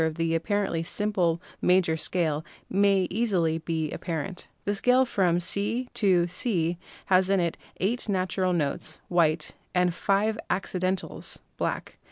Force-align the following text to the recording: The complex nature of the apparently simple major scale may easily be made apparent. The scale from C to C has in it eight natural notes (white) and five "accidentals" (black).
The 0.01 0.07
complex 0.07 0.17
nature 0.19 0.25
of 0.31 0.31
the 0.31 0.35
apparently 0.35 0.81
simple 0.83 1.41
major 1.61 1.95
scale 1.95 2.43
may 2.71 3.05
easily 3.11 3.59
be 3.59 3.83
made 3.83 3.93
apparent. 3.93 4.47
The 4.65 4.73
scale 4.73 5.05
from 5.05 5.39
C 5.39 5.89
to 5.93 6.25
C 6.25 6.79
has 7.05 7.29
in 7.29 7.39
it 7.39 7.55
eight 7.79 8.09
natural 8.09 8.51
notes 8.51 8.99
(white) 9.09 9.51
and 9.75 9.93
five 9.93 10.39
"accidentals" 10.49 11.41
(black). 11.57 11.97